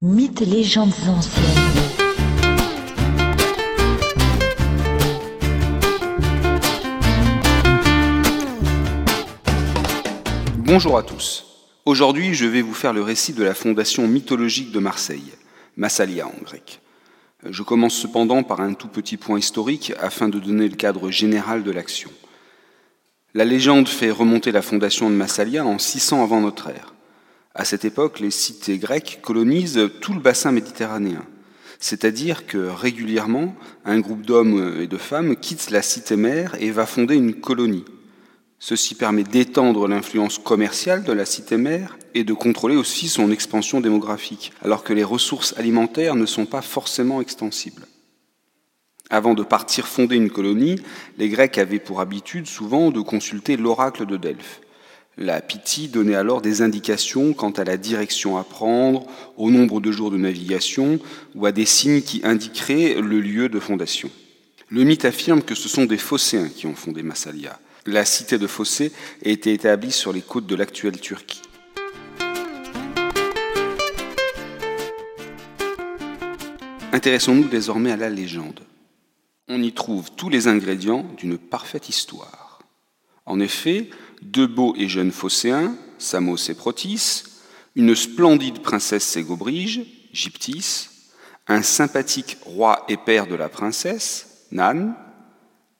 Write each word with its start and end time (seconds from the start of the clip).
Mythes 0.00 0.42
légendes 0.42 0.92
anciennes. 1.08 1.42
Bonjour 10.58 10.98
à 10.98 11.02
tous. 11.02 11.46
Aujourd'hui, 11.84 12.32
je 12.32 12.46
vais 12.46 12.62
vous 12.62 12.74
faire 12.74 12.92
le 12.92 13.02
récit 13.02 13.32
de 13.32 13.42
la 13.42 13.54
fondation 13.54 14.06
mythologique 14.06 14.70
de 14.70 14.78
Marseille, 14.78 15.32
Massalia 15.76 16.28
en 16.28 16.44
grec. 16.44 16.80
Je 17.42 17.64
commence 17.64 17.94
cependant 17.94 18.44
par 18.44 18.60
un 18.60 18.74
tout 18.74 18.86
petit 18.86 19.16
point 19.16 19.40
historique 19.40 19.92
afin 19.98 20.28
de 20.28 20.38
donner 20.38 20.68
le 20.68 20.76
cadre 20.76 21.10
général 21.10 21.64
de 21.64 21.72
l'action. 21.72 22.10
La 23.34 23.44
légende 23.44 23.88
fait 23.88 24.12
remonter 24.12 24.52
la 24.52 24.62
fondation 24.62 25.10
de 25.10 25.16
Massalia 25.16 25.66
en 25.66 25.80
600 25.80 26.22
avant 26.22 26.40
notre 26.40 26.68
ère. 26.68 26.94
À 27.54 27.64
cette 27.64 27.84
époque, 27.84 28.20
les 28.20 28.30
cités 28.30 28.78
grecques 28.78 29.20
colonisent 29.22 29.90
tout 30.00 30.14
le 30.14 30.20
bassin 30.20 30.52
méditerranéen. 30.52 31.24
C'est-à-dire 31.80 32.46
que 32.46 32.58
régulièrement, 32.58 33.54
un 33.84 34.00
groupe 34.00 34.26
d'hommes 34.26 34.80
et 34.80 34.86
de 34.86 34.96
femmes 34.96 35.36
quitte 35.36 35.70
la 35.70 35.82
cité 35.82 36.16
mère 36.16 36.56
et 36.60 36.70
va 36.70 36.86
fonder 36.86 37.14
une 37.14 37.34
colonie. 37.34 37.84
Ceci 38.58 38.96
permet 38.96 39.22
d'étendre 39.22 39.86
l'influence 39.86 40.38
commerciale 40.38 41.04
de 41.04 41.12
la 41.12 41.24
cité 41.24 41.56
mère 41.56 41.96
et 42.14 42.24
de 42.24 42.32
contrôler 42.32 42.74
aussi 42.74 43.08
son 43.08 43.30
expansion 43.30 43.80
démographique, 43.80 44.52
alors 44.62 44.82
que 44.82 44.92
les 44.92 45.04
ressources 45.04 45.54
alimentaires 45.56 46.16
ne 46.16 46.26
sont 46.26 46.46
pas 46.46 46.62
forcément 46.62 47.20
extensibles. 47.20 47.86
Avant 49.10 49.34
de 49.34 49.44
partir 49.44 49.86
fonder 49.86 50.16
une 50.16 50.30
colonie, 50.30 50.80
les 51.16 51.28
Grecs 51.28 51.56
avaient 51.56 51.78
pour 51.78 52.00
habitude 52.00 52.46
souvent 52.46 52.90
de 52.90 53.00
consulter 53.00 53.56
l'oracle 53.56 54.04
de 54.04 54.16
Delphes. 54.16 54.60
La 55.20 55.40
Pythie 55.40 55.88
donnait 55.88 56.14
alors 56.14 56.40
des 56.40 56.62
indications 56.62 57.32
quant 57.32 57.50
à 57.50 57.64
la 57.64 57.76
direction 57.76 58.36
à 58.36 58.44
prendre, 58.44 59.04
au 59.36 59.50
nombre 59.50 59.80
de 59.80 59.90
jours 59.90 60.12
de 60.12 60.16
navigation 60.16 61.00
ou 61.34 61.44
à 61.44 61.50
des 61.50 61.64
signes 61.64 62.02
qui 62.02 62.20
indiqueraient 62.22 63.00
le 63.00 63.20
lieu 63.20 63.48
de 63.48 63.58
fondation. 63.58 64.10
Le 64.68 64.84
mythe 64.84 65.04
affirme 65.04 65.42
que 65.42 65.56
ce 65.56 65.68
sont 65.68 65.86
des 65.86 65.98
Phocéens 65.98 66.48
qui 66.48 66.68
ont 66.68 66.76
fondé 66.76 67.02
Massalia. 67.02 67.58
La 67.84 68.04
cité 68.04 68.38
de 68.38 68.46
Phocée 68.46 68.92
a 69.24 69.28
été 69.28 69.52
établie 69.52 69.90
sur 69.90 70.12
les 70.12 70.20
côtes 70.20 70.46
de 70.46 70.54
l'actuelle 70.54 71.00
Turquie. 71.00 71.42
Intéressons-nous 76.92 77.48
désormais 77.48 77.90
à 77.90 77.96
la 77.96 78.08
légende. 78.08 78.60
On 79.48 79.60
y 79.64 79.72
trouve 79.72 80.12
tous 80.12 80.28
les 80.28 80.46
ingrédients 80.46 81.04
d'une 81.16 81.38
parfaite 81.38 81.88
histoire. 81.88 82.60
En 83.26 83.40
effet, 83.40 83.90
deux 84.22 84.46
beaux 84.46 84.74
et 84.76 84.88
jeunes 84.88 85.12
phocéens, 85.12 85.74
Samos 85.98 86.48
et 86.48 86.54
Protis, 86.54 87.24
une 87.76 87.94
splendide 87.94 88.60
princesse 88.60 89.04
Ségobrige, 89.04 89.82
Gyptis, 90.12 90.88
un 91.46 91.62
sympathique 91.62 92.38
roi 92.44 92.84
et 92.88 92.96
père 92.96 93.26
de 93.26 93.34
la 93.34 93.48
princesse, 93.48 94.46
Nan, 94.50 94.94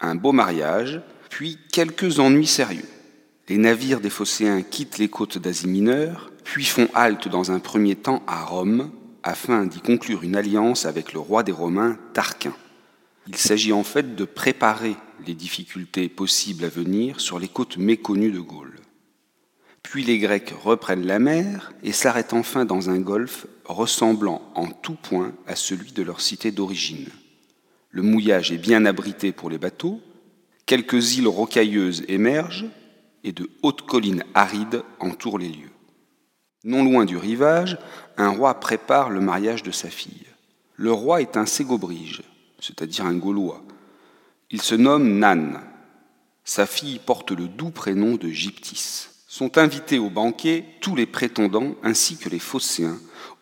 un 0.01 0.15
beau 0.15 0.33
mariage, 0.33 1.01
puis 1.31 1.59
quelques 1.73 2.19
ennuis 2.19 2.47
sérieux. 2.47 2.89
Les 3.49 3.59
navires 3.59 4.01
des 4.01 4.11
phocéens 4.11 4.63
quittent 4.63 4.99
les 4.99 5.09
côtes 5.09 5.39
d'Asie 5.39 5.69
mineure, 5.69 6.31
puis 6.45 6.65
font 6.65 6.89
halte 6.95 7.29
dans 7.29 7.51
un 7.51 7.59
premier 7.59 7.97
temps 7.97 8.23
à 8.27 8.45
Rome, 8.45 8.91
afin 9.23 9.67
d'y 9.67 9.81
conclure 9.81 10.23
une 10.23 10.37
alliance 10.37 10.87
avec 10.87 11.13
le 11.13 11.21
roi 11.21 11.43
des 11.43 11.53
Romains, 11.53 11.99
Tarquin. 12.15 12.55
Il 13.29 13.37
s'agit 13.37 13.75
en 13.75 13.85
fait 13.85 14.17
de 14.17 14.25
préparer 14.25 14.97
les 15.27 15.35
difficultés 15.35 16.09
possibles 16.09 16.65
à 16.65 16.71
venir 16.71 17.21
sur 17.21 17.39
les 17.39 17.49
côtes 17.49 17.77
méconnues 17.77 18.33
de 18.33 18.41
Gaule. 18.41 18.81
Puis 19.83 20.03
les 20.03 20.19
Grecs 20.19 20.55
reprennent 20.63 21.07
la 21.07 21.19
mer 21.19 21.75
et 21.83 21.93
s'arrêtent 21.93 22.33
enfin 22.33 22.65
dans 22.65 22.89
un 22.89 22.99
golfe 22.99 23.47
ressemblant 23.67 24.51
en 24.55 24.69
tout 24.69 24.95
point 24.95 25.35
à 25.47 25.57
celui 25.57 25.93
de 25.93 26.03
leur 26.03 26.23
cité 26.23 26.51
d'origine. 26.51 27.09
Le 27.91 28.01
mouillage 28.01 28.51
est 28.51 28.59
bien 28.59 28.87
abrité 28.87 29.33
pour 29.33 29.51
les 29.51 29.59
bateaux, 29.59 30.01
quelques 30.65 31.19
îles 31.19 31.29
rocailleuses 31.29 32.05
émergent 32.09 32.67
et 33.25 33.33
de 33.33 33.51
hautes 33.63 33.83
collines 33.83 34.25
arides 34.33 34.83
entourent 35.01 35.39
les 35.39 35.51
lieux. 35.51 35.73
Non 36.65 36.83
loin 36.83 37.05
du 37.05 37.19
rivage, 37.19 37.77
un 38.17 38.31
roi 38.31 38.59
prépare 38.59 39.11
le 39.11 39.21
mariage 39.21 39.63
de 39.63 39.71
sa 39.71 39.91
fille. 39.91 40.27
Le 40.77 40.93
roi 40.93 41.21
est 41.21 41.37
un 41.37 41.47
ségobrige, 41.47 42.23
c'est-à-dire 42.59 43.07
un 43.07 43.15
Gaulois. 43.15 43.63
Il 44.51 44.63
se 44.63 44.75
nomme 44.75 45.19
Nan. 45.19 45.61
Sa 46.45 46.67
fille 46.67 46.99
porte 47.05 47.31
le 47.31 47.49
doux 47.49 47.71
prénom 47.71 48.17
de 48.17 48.29
Gyptis. 48.29 49.09
Sont 49.27 49.59
invités 49.59 49.99
au 49.99 50.09
banquet 50.11 50.65
tous 50.81 50.97
les 50.97 51.07
prétendants 51.07 51.75
ainsi 51.83 52.17
que 52.17 52.29
les 52.29 52.39
phocéens, 52.39 52.99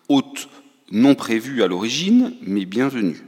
hôtes 0.08 0.48
non 0.90 1.14
prévus 1.14 1.62
à 1.62 1.68
l'origine, 1.68 2.34
mais 2.42 2.64
bienvenus. 2.64 3.22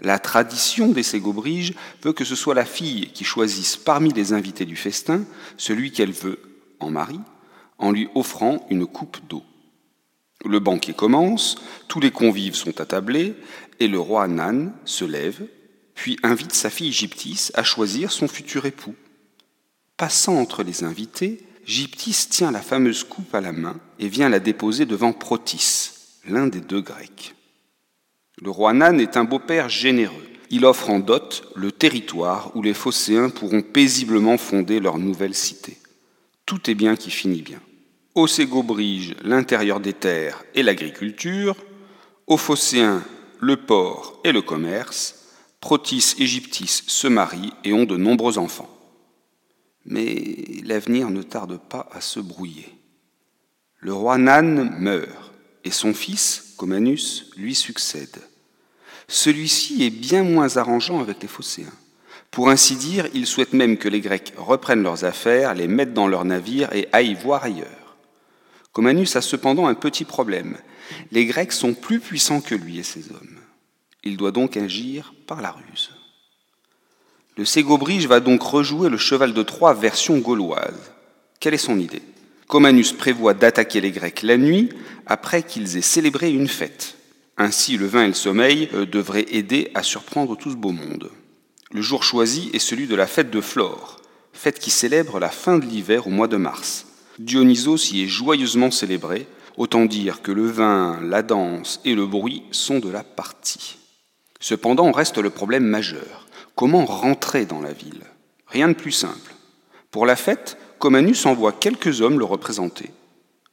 La 0.00 0.18
tradition 0.18 0.88
des 0.88 1.02
Ségobriges 1.02 1.72
veut 2.02 2.12
que 2.12 2.24
ce 2.24 2.36
soit 2.36 2.54
la 2.54 2.64
fille 2.64 3.08
qui 3.12 3.24
choisisse 3.24 3.76
parmi 3.76 4.12
les 4.12 4.32
invités 4.32 4.66
du 4.66 4.76
festin 4.76 5.24
celui 5.56 5.92
qu'elle 5.92 6.12
veut 6.12 6.40
en 6.80 6.90
mari, 6.90 7.20
en 7.78 7.92
lui 7.92 8.08
offrant 8.14 8.66
une 8.70 8.86
coupe 8.86 9.18
d'eau. 9.28 9.42
Le 10.44 10.58
banquet 10.58 10.92
commence, 10.92 11.56
tous 11.88 12.00
les 12.00 12.10
convives 12.10 12.54
sont 12.54 12.80
attablés, 12.80 13.34
et 13.80 13.88
le 13.88 13.98
roi 13.98 14.28
Nan 14.28 14.72
se 14.84 15.04
lève, 15.04 15.46
puis 15.94 16.18
invite 16.22 16.52
sa 16.52 16.70
fille 16.70 16.92
Gyptis 16.92 17.50
à 17.54 17.62
choisir 17.62 18.12
son 18.12 18.28
futur 18.28 18.66
époux. 18.66 18.94
Passant 19.96 20.36
entre 20.36 20.62
les 20.62 20.84
invités, 20.84 21.46
Gyptis 21.66 22.26
tient 22.28 22.50
la 22.50 22.60
fameuse 22.60 23.04
coupe 23.04 23.34
à 23.34 23.40
la 23.40 23.52
main 23.52 23.80
et 23.98 24.08
vient 24.08 24.28
la 24.28 24.40
déposer 24.40 24.86
devant 24.86 25.12
Protis, 25.12 25.90
l'un 26.28 26.46
des 26.46 26.60
deux 26.60 26.82
Grecs. 26.82 27.34
Le 28.42 28.50
roi 28.50 28.72
Nan 28.74 29.00
est 29.00 29.16
un 29.16 29.24
beau-père 29.24 29.68
généreux. 29.68 30.26
Il 30.50 30.66
offre 30.66 30.90
en 30.90 30.98
dot 30.98 31.44
le 31.54 31.72
territoire 31.72 32.54
où 32.54 32.62
les 32.62 32.74
Phocéens 32.74 33.30
pourront 33.30 33.62
paisiblement 33.62 34.36
fonder 34.36 34.80
leur 34.80 34.98
nouvelle 34.98 35.34
cité. 35.34 35.78
Tout 36.44 36.70
est 36.70 36.74
bien 36.74 36.96
qui 36.96 37.10
finit 37.10 37.42
bien. 37.42 37.60
Aux 38.14 38.28
Ségobriges, 38.28 39.16
l'intérieur 39.24 39.80
des 39.80 39.92
terres 39.92 40.44
et 40.54 40.62
l'agriculture, 40.62 41.56
aux 42.28 42.36
Phocéens, 42.36 43.02
le 43.40 43.56
port 43.56 44.20
et 44.22 44.30
le 44.30 44.40
commerce, 44.40 45.32
Protis 45.60 46.14
et 46.20 46.26
Gyptis 46.26 46.84
se 46.86 47.08
marient 47.08 47.52
et 47.64 47.72
ont 47.72 47.86
de 47.86 47.96
nombreux 47.96 48.38
enfants. 48.38 48.70
Mais 49.84 50.36
l'avenir 50.62 51.10
ne 51.10 51.22
tarde 51.22 51.58
pas 51.58 51.88
à 51.90 52.00
se 52.00 52.20
brouiller. 52.20 52.72
Le 53.80 53.92
roi 53.92 54.16
Nan 54.16 54.76
meurt 54.78 55.32
et 55.64 55.72
son 55.72 55.92
fils, 55.92 56.54
Comanus, 56.56 57.32
lui 57.36 57.56
succède. 57.56 58.16
Celui-ci 59.08 59.82
est 59.82 59.90
bien 59.90 60.22
moins 60.22 60.56
arrangeant 60.56 61.00
avec 61.00 61.20
les 61.20 61.28
Phocéens. 61.28 61.72
Pour 62.30 62.48
ainsi 62.48 62.76
dire, 62.76 63.08
il 63.12 63.26
souhaite 63.26 63.54
même 63.54 63.76
que 63.76 63.88
les 63.88 64.00
Grecs 64.00 64.34
reprennent 64.36 64.84
leurs 64.84 65.04
affaires, 65.04 65.54
les 65.54 65.66
mettent 65.66 65.94
dans 65.94 66.06
leurs 66.06 66.24
navires 66.24 66.72
et 66.72 66.88
aillent 66.92 67.14
voir 67.14 67.42
ailleurs. 67.42 67.83
Comanus 68.74 69.14
a 69.14 69.22
cependant 69.22 69.68
un 69.68 69.74
petit 69.74 70.04
problème. 70.04 70.58
Les 71.12 71.24
Grecs 71.26 71.52
sont 71.52 71.74
plus 71.74 72.00
puissants 72.00 72.40
que 72.40 72.56
lui 72.56 72.78
et 72.78 72.82
ses 72.82 73.10
hommes. 73.12 73.38
Il 74.02 74.16
doit 74.16 74.32
donc 74.32 74.56
agir 74.56 75.14
par 75.28 75.40
la 75.40 75.52
ruse. 75.52 75.90
Le 77.36 77.44
Ségobrige 77.44 78.08
va 78.08 78.18
donc 78.18 78.42
rejouer 78.42 78.88
le 78.88 78.98
cheval 78.98 79.32
de 79.32 79.42
Troie 79.44 79.74
version 79.74 80.18
gauloise. 80.18 80.92
Quelle 81.38 81.54
est 81.54 81.58
son 81.58 81.78
idée? 81.78 82.02
Comanus 82.48 82.92
prévoit 82.92 83.32
d'attaquer 83.32 83.80
les 83.80 83.92
Grecs 83.92 84.22
la 84.22 84.36
nuit 84.36 84.70
après 85.06 85.44
qu'ils 85.44 85.76
aient 85.76 85.80
célébré 85.80 86.32
une 86.32 86.48
fête. 86.48 86.96
Ainsi, 87.36 87.76
le 87.76 87.86
vin 87.86 88.04
et 88.04 88.08
le 88.08 88.14
sommeil 88.14 88.68
devraient 88.90 89.26
aider 89.30 89.70
à 89.74 89.84
surprendre 89.84 90.36
tout 90.36 90.50
ce 90.50 90.56
beau 90.56 90.72
monde. 90.72 91.10
Le 91.70 91.80
jour 91.80 92.02
choisi 92.02 92.50
est 92.52 92.58
celui 92.58 92.88
de 92.88 92.96
la 92.96 93.06
fête 93.06 93.30
de 93.30 93.40
Flore, 93.40 94.00
fête 94.32 94.58
qui 94.58 94.70
célèbre 94.70 95.20
la 95.20 95.30
fin 95.30 95.58
de 95.58 95.64
l'hiver 95.64 96.08
au 96.08 96.10
mois 96.10 96.28
de 96.28 96.36
mars. 96.36 96.86
Dionysos 97.18 97.92
y 97.92 98.02
est 98.02 98.08
joyeusement 98.08 98.70
célébré, 98.70 99.26
autant 99.56 99.84
dire 99.84 100.20
que 100.22 100.32
le 100.32 100.46
vin, 100.46 101.00
la 101.02 101.22
danse 101.22 101.80
et 101.84 101.94
le 101.94 102.06
bruit 102.06 102.42
sont 102.50 102.80
de 102.80 102.90
la 102.90 103.04
partie. 103.04 103.76
Cependant, 104.40 104.90
reste 104.90 105.18
le 105.18 105.30
problème 105.30 105.64
majeur. 105.64 106.26
Comment 106.54 106.84
rentrer 106.84 107.46
dans 107.46 107.60
la 107.60 107.72
ville? 107.72 108.02
Rien 108.46 108.68
de 108.68 108.74
plus 108.74 108.92
simple. 108.92 109.34
Pour 109.90 110.06
la 110.06 110.16
fête, 110.16 110.58
Comanus 110.78 111.24
envoie 111.26 111.52
quelques 111.52 112.00
hommes 112.00 112.18
le 112.18 112.24
représenter. 112.24 112.90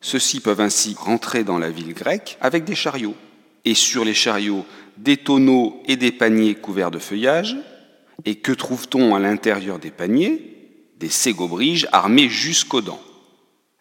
Ceux-ci 0.01 0.39
peuvent 0.39 0.61
ainsi 0.61 0.95
rentrer 0.97 1.43
dans 1.43 1.59
la 1.59 1.69
ville 1.69 1.93
grecque 1.93 2.37
avec 2.41 2.63
des 2.63 2.75
chariots. 2.75 3.15
Et 3.63 3.75
sur 3.75 4.03
les 4.03 4.15
chariots, 4.15 4.65
des 4.97 5.17
tonneaux 5.17 5.81
et 5.85 5.97
des 5.97 6.11
paniers 6.11 6.55
couverts 6.55 6.91
de 6.91 6.99
feuillage. 6.99 7.57
Et 8.25 8.35
que 8.35 8.51
trouve-t-on 8.51 9.13
à 9.13 9.19
l'intérieur 9.19 9.77
des 9.77 9.91
paniers? 9.91 10.57
Des 10.97 11.09
ségobriges 11.09 11.87
armés 11.91 12.27
jusqu'aux 12.27 12.81
dents. 12.81 13.01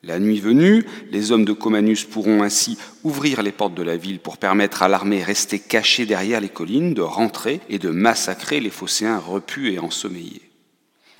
La 0.02 0.18
nuit 0.18 0.40
venue, 0.40 0.86
les 1.10 1.30
hommes 1.30 1.44
de 1.44 1.52
Comanus 1.52 2.04
pourront 2.04 2.42
ainsi 2.42 2.78
ouvrir 3.04 3.42
les 3.42 3.52
portes 3.52 3.74
de 3.74 3.82
la 3.82 3.98
ville 3.98 4.18
pour 4.18 4.38
permettre 4.38 4.82
à 4.82 4.88
l'armée 4.88 5.22
restée 5.22 5.58
cachée 5.58 6.06
derrière 6.06 6.40
les 6.40 6.48
collines 6.48 6.94
de 6.94 7.02
rentrer 7.02 7.60
et 7.68 7.78
de 7.78 7.90
massacrer 7.90 8.60
les 8.60 8.70
phocéens 8.70 9.18
repus 9.18 9.72
et 9.72 9.78
ensommeillés. 9.78 10.50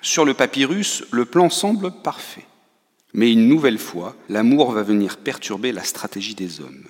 Sur 0.00 0.24
le 0.24 0.32
papyrus, 0.32 1.04
le 1.10 1.26
plan 1.26 1.50
semble 1.50 1.90
parfait. 1.90 2.46
Mais 3.12 3.30
une 3.30 3.48
nouvelle 3.48 3.78
fois, 3.78 4.16
l'amour 4.30 4.72
va 4.72 4.82
venir 4.82 5.18
perturber 5.18 5.72
la 5.72 5.84
stratégie 5.84 6.34
des 6.34 6.60
hommes. 6.60 6.86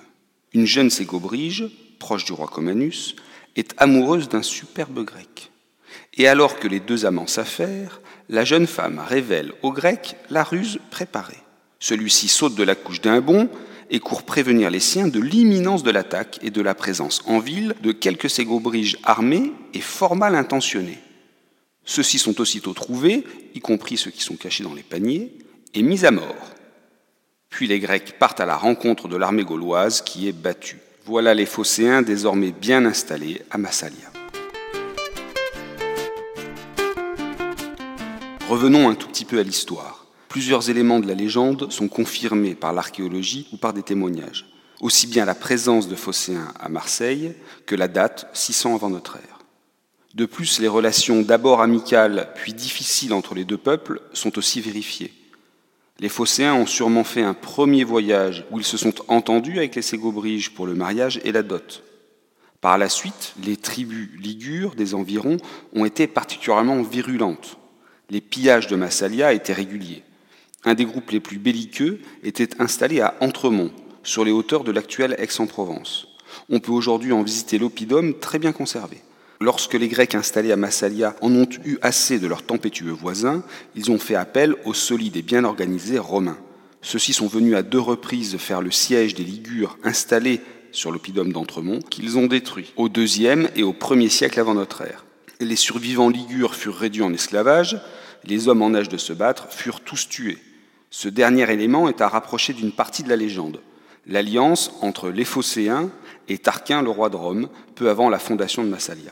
Une 0.53 0.65
jeune 0.65 0.89
Ségobrige, 0.89 1.65
proche 1.99 2.23
du 2.23 2.31
roi 2.31 2.47
Comanus, 2.47 3.17
est 3.57 3.73
amoureuse 3.77 4.29
d'un 4.29 4.43
superbe 4.43 5.03
grec. 5.03 5.51
Et 6.13 6.27
alors 6.27 6.57
que 6.57 6.69
les 6.69 6.79
deux 6.79 7.05
amants 7.05 7.27
s'affairent, 7.27 7.99
la 8.29 8.45
jeune 8.45 8.67
femme 8.67 8.99
révèle 9.05 9.51
au 9.61 9.73
grec 9.73 10.15
la 10.29 10.43
ruse 10.43 10.79
préparée. 10.89 11.41
Celui-ci 11.81 12.27
saute 12.27 12.53
de 12.53 12.63
la 12.63 12.75
couche 12.75 13.01
d'un 13.01 13.21
bond 13.21 13.49
et 13.89 13.99
court 13.99 14.21
prévenir 14.21 14.69
les 14.69 14.79
siens 14.79 15.07
de 15.07 15.19
l'imminence 15.19 15.81
de 15.81 15.89
l'attaque 15.89 16.37
et 16.43 16.51
de 16.51 16.61
la 16.61 16.75
présence 16.75 17.23
en 17.25 17.39
ville 17.39 17.73
de 17.81 17.91
quelques 17.91 18.29
ségobriges 18.29 18.99
armés 19.03 19.51
et 19.73 19.81
fort 19.81 20.15
mal 20.15 20.35
intentionnés. 20.35 20.99
Ceux-ci 21.83 22.19
sont 22.19 22.39
aussitôt 22.39 22.73
trouvés, 22.73 23.23
y 23.55 23.59
compris 23.59 23.97
ceux 23.97 24.11
qui 24.11 24.21
sont 24.21 24.35
cachés 24.35 24.63
dans 24.63 24.75
les 24.75 24.83
paniers, 24.83 25.33
et 25.73 25.81
mis 25.81 26.05
à 26.05 26.11
mort. 26.11 26.51
Puis 27.49 27.65
les 27.65 27.79
Grecs 27.79 28.19
partent 28.19 28.39
à 28.39 28.45
la 28.45 28.57
rencontre 28.57 29.07
de 29.07 29.17
l'armée 29.17 29.43
gauloise 29.43 30.01
qui 30.01 30.27
est 30.27 30.33
battue. 30.33 30.77
Voilà 31.05 31.33
les 31.33 31.47
Phocéens 31.47 32.03
désormais 32.03 32.51
bien 32.51 32.85
installés 32.85 33.41
à 33.49 33.57
Massalia. 33.57 34.11
Revenons 38.47 38.87
un 38.87 38.93
tout 38.93 39.07
petit 39.07 39.25
peu 39.25 39.39
à 39.39 39.43
l'histoire. 39.43 40.00
Plusieurs 40.31 40.69
éléments 40.69 41.01
de 41.01 41.09
la 41.09 41.13
légende 41.13 41.69
sont 41.73 41.89
confirmés 41.89 42.55
par 42.55 42.71
l'archéologie 42.71 43.49
ou 43.51 43.57
par 43.57 43.73
des 43.73 43.83
témoignages. 43.83 44.45
Aussi 44.79 45.05
bien 45.05 45.25
la 45.25 45.35
présence 45.35 45.89
de 45.89 45.95
Phocéens 45.95 46.53
à 46.57 46.69
Marseille 46.69 47.33
que 47.65 47.75
la 47.75 47.89
date 47.89 48.29
600 48.31 48.75
avant 48.75 48.89
notre 48.89 49.17
ère. 49.17 49.39
De 50.15 50.25
plus, 50.25 50.61
les 50.61 50.69
relations 50.69 51.21
d'abord 51.21 51.61
amicales 51.61 52.31
puis 52.35 52.53
difficiles 52.53 53.11
entre 53.11 53.35
les 53.35 53.43
deux 53.43 53.57
peuples 53.57 53.99
sont 54.13 54.37
aussi 54.37 54.61
vérifiées. 54.61 55.11
Les 55.99 56.07
Phocéens 56.07 56.53
ont 56.53 56.65
sûrement 56.65 57.03
fait 57.03 57.23
un 57.23 57.33
premier 57.33 57.83
voyage 57.83 58.45
où 58.51 58.57
ils 58.57 58.63
se 58.63 58.77
sont 58.77 58.93
entendus 59.09 59.57
avec 59.57 59.75
les 59.75 59.81
Ségobriges 59.81 60.53
pour 60.53 60.65
le 60.65 60.75
mariage 60.75 61.19
et 61.25 61.33
la 61.33 61.43
dot. 61.43 61.83
Par 62.61 62.77
la 62.77 62.87
suite, 62.87 63.33
les 63.43 63.57
tribus 63.57 64.09
ligures 64.17 64.75
des 64.75 64.95
environs 64.95 65.35
ont 65.73 65.83
été 65.83 66.07
particulièrement 66.07 66.81
virulentes. 66.83 67.57
Les 68.09 68.21
pillages 68.21 68.67
de 68.67 68.77
Massalia 68.77 69.33
étaient 69.33 69.51
réguliers. 69.51 70.05
Un 70.63 70.75
des 70.75 70.85
groupes 70.85 71.09
les 71.09 71.19
plus 71.19 71.39
belliqueux 71.39 71.99
était 72.23 72.61
installé 72.61 73.01
à 73.01 73.15
Entremont, 73.19 73.71
sur 74.03 74.23
les 74.23 74.31
hauteurs 74.31 74.63
de 74.63 74.71
l'actuelle 74.71 75.15
Aix-en-Provence. 75.17 76.07
On 76.49 76.59
peut 76.59 76.71
aujourd'hui 76.71 77.11
en 77.11 77.23
visiter 77.23 77.57
l'oppidum 77.57 78.13
très 78.19 78.37
bien 78.37 78.51
conservé. 78.51 78.97
Lorsque 79.39 79.73
les 79.73 79.87
Grecs 79.87 80.13
installés 80.13 80.51
à 80.51 80.55
Massalia 80.55 81.15
en 81.21 81.33
ont 81.33 81.49
eu 81.65 81.79
assez 81.81 82.19
de 82.19 82.27
leurs 82.27 82.43
tempétueux 82.43 82.91
voisins, 82.91 83.43
ils 83.75 83.89
ont 83.89 83.97
fait 83.97 84.13
appel 84.13 84.55
aux 84.65 84.75
solides 84.75 85.17
et 85.17 85.23
bien 85.23 85.45
organisés 85.45 85.97
romains. 85.97 86.37
Ceux-ci 86.83 87.13
sont 87.13 87.27
venus 87.27 87.55
à 87.55 87.63
deux 87.63 87.79
reprises 87.79 88.37
faire 88.37 88.61
le 88.61 88.69
siège 88.69 89.15
des 89.15 89.23
Ligures 89.23 89.79
installés 89.83 90.41
sur 90.71 90.91
l'oppidum 90.91 91.33
d'Entremont, 91.33 91.79
qu'ils 91.79 92.19
ont 92.19 92.27
détruit 92.27 92.71
au 92.77 92.87
deuxième 92.87 93.49
et 93.55 93.63
au 93.63 93.73
premier 93.73 94.09
siècle 94.09 94.39
avant 94.39 94.53
notre 94.53 94.81
ère. 94.81 95.05
Les 95.39 95.55
survivants 95.55 96.09
ligures 96.09 96.53
furent 96.53 96.77
réduits 96.77 97.01
en 97.01 97.13
esclavage, 97.13 97.81
les 98.23 98.47
hommes 98.47 98.61
en 98.61 98.75
âge 98.75 98.89
de 98.89 98.97
se 98.97 99.11
battre 99.11 99.47
furent 99.49 99.81
tous 99.81 100.07
tués. 100.07 100.37
Ce 100.93 101.07
dernier 101.07 101.49
élément 101.49 101.87
est 101.87 102.01
à 102.01 102.09
rapprocher 102.09 102.51
d'une 102.51 102.73
partie 102.73 103.01
de 103.01 103.07
la 103.07 103.15
légende, 103.15 103.61
l'alliance 104.05 104.73
entre 104.81 105.09
les 105.09 105.23
Phocéens 105.23 105.89
et 106.27 106.37
Tarquin, 106.37 106.81
le 106.81 106.89
roi 106.89 107.09
de 107.09 107.15
Rome, 107.15 107.47
peu 107.75 107.89
avant 107.89 108.09
la 108.09 108.19
fondation 108.19 108.61
de 108.61 108.67
Massalia. 108.67 109.11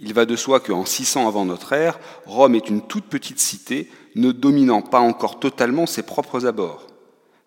Il 0.00 0.14
va 0.14 0.24
de 0.24 0.34
soi 0.34 0.60
qu'en 0.60 0.86
600 0.86 1.28
avant 1.28 1.44
notre 1.44 1.74
ère, 1.74 2.00
Rome 2.24 2.54
est 2.54 2.70
une 2.70 2.80
toute 2.80 3.04
petite 3.04 3.38
cité, 3.38 3.90
ne 4.14 4.32
dominant 4.32 4.80
pas 4.80 5.00
encore 5.00 5.38
totalement 5.38 5.84
ses 5.84 6.04
propres 6.04 6.46
abords. 6.46 6.86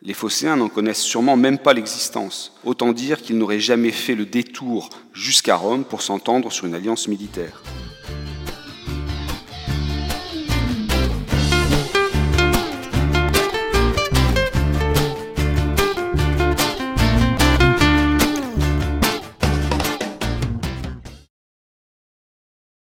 Les 0.04 0.14
Phocéens 0.14 0.58
n'en 0.58 0.70
connaissent 0.70 1.02
sûrement 1.02 1.36
même 1.36 1.58
pas 1.58 1.74
l'existence. 1.74 2.60
Autant 2.64 2.92
dire 2.92 3.24
qu'ils 3.24 3.40
n'auraient 3.40 3.60
jamais 3.60 3.92
fait 3.92 4.16
le 4.16 4.28
détour 4.28 4.90
jusqu'à 5.14 5.56
Rome 5.56 5.84
pour 5.84 6.04
s'entendre 6.04 6.52
sur 6.52 6.68
une 6.68 6.76
alliance 6.76 7.08
militaire. 7.08 7.64